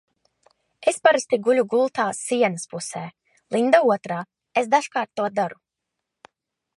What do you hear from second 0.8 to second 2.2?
Es parasti guļu gultā